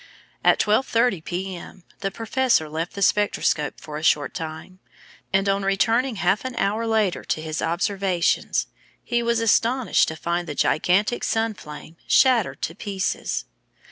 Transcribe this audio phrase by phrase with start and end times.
[0.43, 1.83] At 12:30 p.m.
[1.99, 4.79] the Professor left the spectroscope for a short time,
[5.31, 8.65] and on returning half an hour later to his observations,
[9.03, 13.45] he was astonished to find the gigantic Sun flame shattered to pieces.